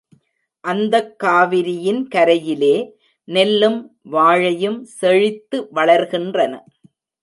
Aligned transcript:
அந்தக் 0.63 1.11
காவிரியின் 1.23 2.07
கரையிலே 2.15 2.73
நெல்லும் 3.27 3.79
வாழையும் 4.11 4.83
செழித்து 4.99 5.67
வளர்கின்றன. 5.75 6.53